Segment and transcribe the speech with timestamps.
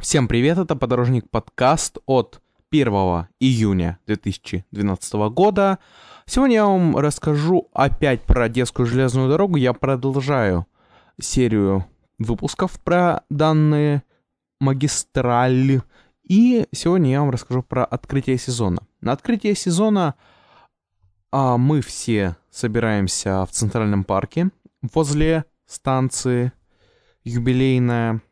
[0.00, 2.88] Всем привет, это Подорожник подкаст от 1
[3.38, 5.78] июня 2012 года.
[6.24, 9.56] Сегодня я вам расскажу опять про детскую железную дорогу.
[9.56, 10.66] Я продолжаю
[11.20, 11.84] серию
[12.18, 14.02] выпусков про данные
[14.58, 15.82] магистрали.
[16.26, 18.78] И сегодня я вам расскажу про открытие сезона.
[19.02, 20.14] На открытие сезона
[21.30, 24.48] а, мы все собираемся в Центральном парке
[24.80, 26.52] возле станции
[27.22, 28.22] юбилейная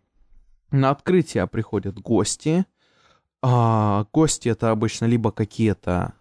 [0.70, 2.66] на открытие приходят гости.
[3.42, 6.14] А, гости это обычно либо какие-то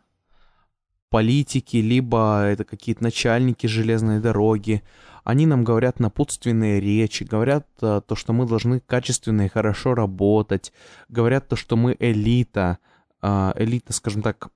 [1.09, 4.83] политики, либо это какие-то начальники железной дороги.
[5.23, 10.71] Они нам говорят напутственные речи, говорят а, то, что мы должны качественно и хорошо работать,
[11.09, 12.77] говорят то, что мы элита,
[13.21, 14.49] а, элита, скажем так,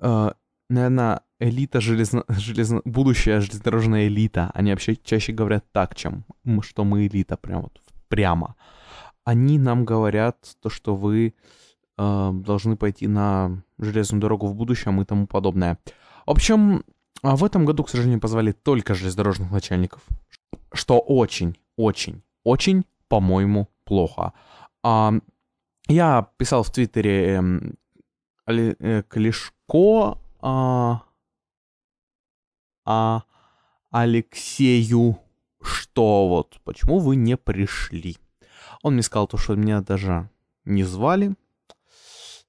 [0.00, 0.34] а,
[0.68, 4.50] наверное, элита железно, железно, будущая железнодорожная элита.
[4.54, 6.24] Они вообще чаще говорят так, чем
[6.62, 8.54] что мы элита, прям вот прямо
[9.24, 11.34] они нам говорят то, что вы
[11.96, 15.78] э, должны пойти на железную дорогу в будущем и тому подобное.
[16.26, 16.84] В общем,
[17.22, 20.02] а в этом году, к сожалению, позвали только железнодорожных начальников,
[20.72, 24.34] что очень, очень, очень, по-моему, плохо.
[24.82, 25.14] А,
[25.88, 27.40] я писал в Твиттере
[28.46, 31.02] э, э, Клишко а,
[32.84, 33.22] а,
[33.90, 35.18] Алексею,
[35.62, 38.18] что вот, почему вы не пришли?
[38.84, 40.28] Он мне сказал то, что меня даже
[40.66, 41.34] не звали.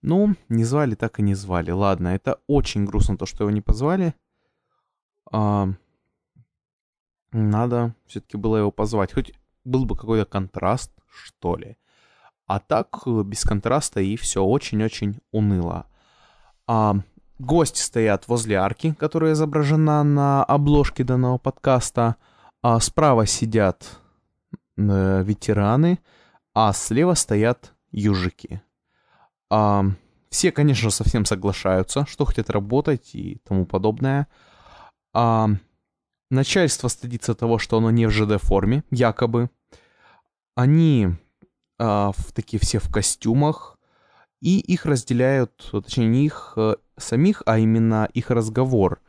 [0.02, 1.72] Ну, не звали, так и не звали.
[1.72, 4.14] Ладно, это очень грустно, то, что его не позвали.
[5.32, 5.70] А,
[7.32, 9.14] надо все-таки было его позвать.
[9.14, 9.32] Хоть
[9.64, 11.78] был бы какой-то контраст, что ли.
[12.48, 15.88] А так, без контраста, и все очень-очень уныло.
[16.68, 16.98] А,
[17.40, 22.18] гости стоят возле арки, которая изображена на обложке данного подкаста.
[22.62, 24.02] А справа сидят
[24.76, 26.00] э, ветераны,
[26.56, 28.62] а слева стоят южики.
[29.52, 29.86] А,
[30.30, 34.28] все, конечно, совсем соглашаются, что хотят работать и тому подобное.
[35.14, 35.50] А,
[36.32, 39.50] начальство стыдится того, что оно не в ЖД-форме, якобы.
[40.56, 41.10] Они
[41.78, 43.78] а, в такие все в костюмах,
[44.42, 49.02] и их разделяют, точнее, не их а, самих, а именно их разговор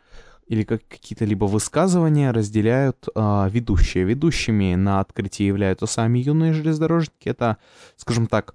[0.46, 4.04] или как какие-то либо высказывания разделяют э, ведущие.
[4.04, 7.28] Ведущими на открытии являются сами юные железнодорожники.
[7.28, 7.58] Это,
[7.96, 8.54] скажем так,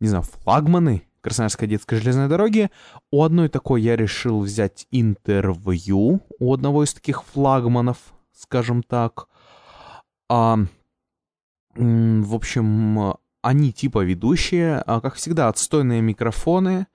[0.00, 2.70] не знаю, флагманы Красноярской детской железной дороги.
[3.10, 7.98] У одной такой я решил взять интервью у одного из таких флагманов,
[8.32, 9.28] скажем так.
[10.28, 10.58] А,
[11.74, 16.86] в общем, они типа ведущие, а, как всегда, отстойные микрофоны,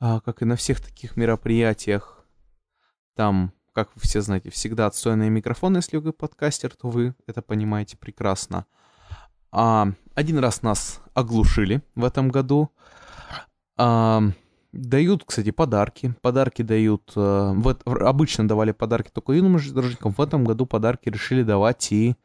[0.00, 2.24] а, как и на всех таких мероприятиях.
[3.14, 7.98] Там как вы все знаете, всегда отстойные микрофоны, если вы подкастер, то вы это понимаете
[7.98, 8.64] прекрасно.
[9.52, 12.70] А, один раз нас оглушили в этом году.
[13.76, 14.22] А,
[14.72, 16.14] дают, кстати, подарки.
[16.22, 17.12] Подарки дают...
[17.16, 20.12] А, в, обычно давали подарки только юным железнодорожникам.
[20.12, 22.16] В этом году подарки решили давать и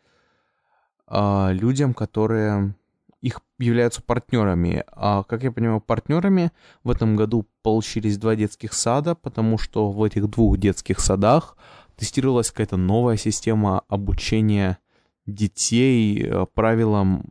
[1.06, 2.76] а, людям, которые
[3.22, 4.84] их являются партнерами.
[4.92, 6.52] А, как я понимаю, партнерами
[6.84, 11.56] в этом году получились два детских сада, потому что в этих двух детских садах
[11.96, 14.80] тестировалась какая-то новая система обучения
[15.28, 17.26] детей э, правилам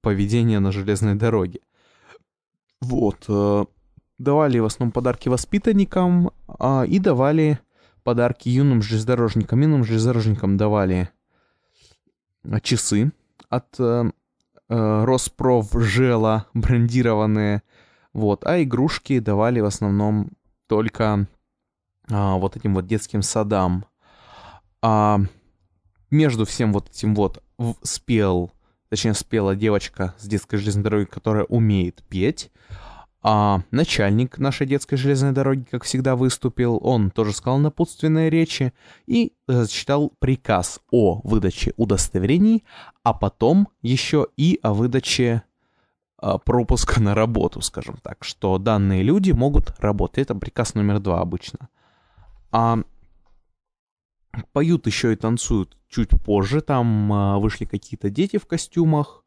[0.00, 1.60] поведения на железной дороге.
[2.80, 3.26] Вот.
[3.28, 3.66] Э,
[4.16, 7.58] давали в основном подарки воспитанникам а, и давали
[8.04, 9.60] подарки юным железнодорожникам.
[9.60, 11.10] Юным железнодорожникам давали
[12.62, 13.12] часы
[13.50, 13.76] от
[14.68, 17.62] э, Роспров жела брендированные,
[18.12, 20.30] вот, а игрушки давали в основном
[20.68, 21.26] только
[22.10, 23.84] а, вот этим вот детским садам.
[24.82, 25.20] А
[26.10, 27.42] между всем вот этим вот
[27.82, 28.52] спел,
[28.88, 32.50] точнее спела девочка с детской железной дороги, которая умеет петь,
[33.28, 36.78] а начальник нашей детской железной дороги, как всегда, выступил.
[36.80, 38.72] Он тоже сказал напутственные речи
[39.06, 42.62] и зачитал приказ о выдаче удостоверений,
[43.02, 45.42] а потом еще и о выдаче
[46.18, 50.18] а, пропуска на работу, скажем так, что данные люди могут работать.
[50.18, 51.68] Это приказ номер два обычно.
[52.52, 52.78] А
[54.52, 56.60] поют еще и танцуют чуть позже.
[56.60, 59.24] Там а, вышли какие-то дети в костюмах.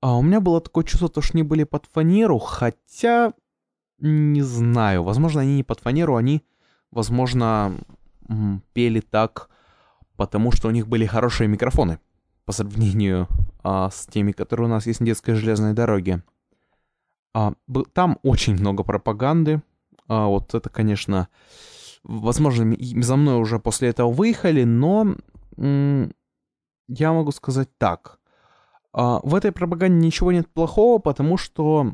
[0.00, 3.32] А у меня было такое чувство, что они были под фанеру, хотя
[3.98, 5.02] не знаю.
[5.02, 6.42] Возможно, они не под фанеру, они,
[6.90, 7.78] возможно,
[8.72, 9.50] пели так,
[10.16, 11.98] потому что у них были хорошие микрофоны
[12.46, 13.28] по сравнению
[13.62, 16.22] а, с теми, которые у нас есть на детской железной дороге.
[17.34, 17.52] А,
[17.92, 19.62] там очень много пропаганды.
[20.08, 21.28] А, вот это, конечно,
[22.02, 25.14] возможно, за мной уже после этого выехали, но
[25.58, 28.19] я могу сказать так.
[28.92, 31.92] А, в этой пропаганде ничего нет плохого, потому что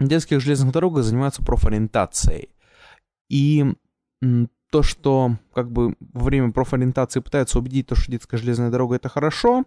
[0.00, 2.50] детских железных дорогах занимаются профориентацией.
[3.28, 3.64] И
[4.70, 9.08] то, что как бы во время профориентации пытаются убедить, то, что детская железная дорога это
[9.08, 9.64] хорошо,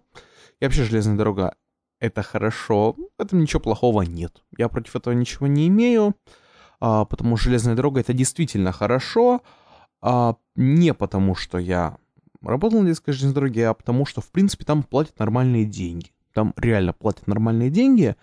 [0.59, 1.55] и вообще железная дорога
[1.99, 4.43] это хорошо, в этом ничего плохого нет.
[4.57, 6.15] Я против этого ничего не имею,
[6.79, 9.41] а, потому что железная дорога это действительно хорошо,
[10.01, 11.97] а, не потому что я
[12.41, 16.11] работал на детской железной дороге, а потому что, в принципе, там платят нормальные деньги.
[16.33, 18.15] Там реально платят нормальные деньги.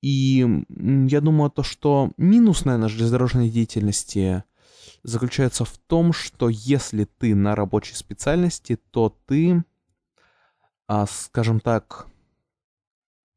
[0.00, 4.42] И я думаю, то, что минус, наверное, железнодорожной деятельности
[5.04, 9.64] заключается в том, что если ты на рабочей специальности, то ты,
[10.88, 12.08] а, скажем так,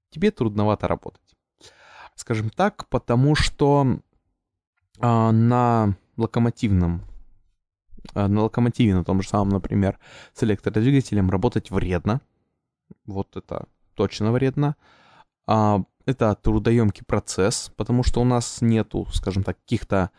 [0.09, 1.21] тебе трудновато работать.
[2.15, 3.99] Скажем так, потому что
[4.99, 7.03] а, на локомотивном
[8.13, 9.99] на локомотиве, на том же самом, например,
[10.33, 12.21] с электродвигателем работать вредно.
[13.05, 14.75] Вот это точно вредно.
[15.47, 20.11] А, это трудоемкий процесс, потому что у нас нету, скажем так, каких-то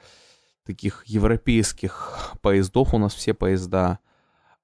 [0.65, 2.93] таких европейских поездов.
[2.95, 4.01] У нас все поезда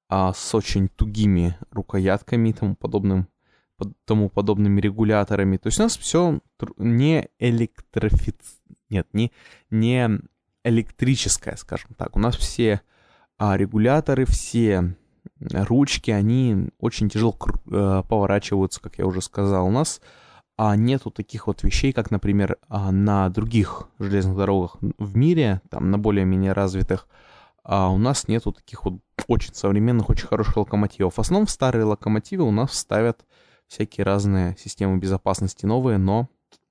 [0.09, 3.29] а, с очень тугими рукоятками и тому подобным
[4.05, 5.57] тому подобными регуляторами.
[5.57, 6.41] То есть у нас все
[6.77, 8.61] не электрифиц...
[8.91, 9.33] Нет, не,
[9.71, 10.21] не
[10.63, 12.15] электрическое, скажем так.
[12.15, 12.83] У нас все
[13.43, 14.95] а, регуляторы, все
[15.41, 17.37] ручки, они очень тяжело
[17.67, 19.67] э, поворачиваются, как я уже сказал.
[19.67, 20.01] У нас
[20.57, 25.91] а, нету таких вот вещей, как, например, а, на других железных дорогах в мире, там,
[25.91, 27.09] на более-менее развитых,
[27.65, 31.15] а у нас нету таких вот очень современных, очень хороших локомотивов.
[31.15, 33.27] В основном старые локомотивы у нас ставят
[33.67, 36.29] всякие разные системы безопасности новые, но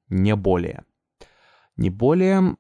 [0.07, 0.85] не более.
[1.75, 2.55] Не более.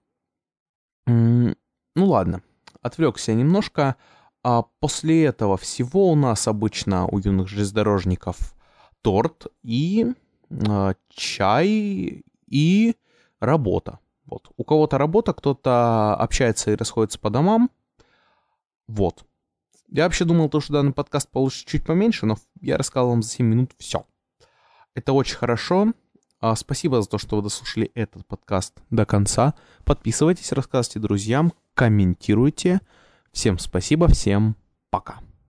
[1.07, 1.55] Ну
[1.95, 2.41] ладно,
[2.81, 3.95] отвлекся немножко.
[4.43, 8.55] А после этого всего у нас обычно у юных железнодорожников
[9.01, 10.13] торт и
[10.49, 12.95] э, чай и
[13.39, 13.99] работа.
[14.25, 14.49] Вот.
[14.57, 17.69] У кого-то работа, кто-то общается и расходится по домам.
[18.87, 19.25] Вот.
[19.89, 23.29] Я вообще думал, то, что данный подкаст получится чуть поменьше, но я рассказал вам за
[23.29, 24.05] 7 минут все.
[24.95, 25.93] Это очень хорошо.
[26.41, 29.53] А, спасибо за то, что вы дослушали этот подкаст до конца.
[29.85, 32.81] Подписывайтесь, рассказывайте друзьям, комментируйте.
[33.31, 34.57] Всем спасибо, всем
[34.89, 35.19] пока.